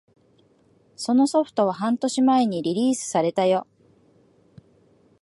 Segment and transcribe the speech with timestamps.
[0.95, 3.67] そのソフトは半年前にリリースされたよ